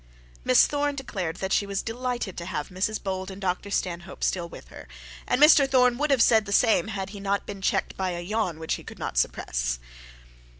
Miss 0.43 0.65
Thorne 0.65 0.95
declared 0.95 1.35
that 1.35 1.53
she 1.53 1.67
was 1.67 1.83
delighted 1.83 2.35
to 2.39 2.47
have 2.47 2.69
Mrs 2.69 2.97
Bold 3.03 3.29
and 3.29 3.39
Dr 3.39 3.69
Stanhope 3.69 4.23
still 4.23 4.49
with 4.49 4.69
her; 4.69 4.87
and 5.27 5.39
Mr 5.39 5.69
Thorne 5.69 5.99
would 5.99 6.09
have 6.09 6.23
said 6.23 6.45
the 6.47 6.51
same, 6.51 6.87
had 6.87 7.11
he 7.11 7.19
not 7.19 7.45
been 7.45 7.61
checked 7.61 7.95
by 7.97 8.09
a 8.13 8.19
yawn, 8.21 8.57
which 8.57 8.73
he 8.73 8.83
could 8.83 8.97
not 8.97 9.15
suppress. 9.15 9.77